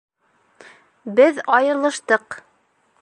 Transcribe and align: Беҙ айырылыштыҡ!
Беҙ 1.19 1.43
айырылыштыҡ! 1.59 2.41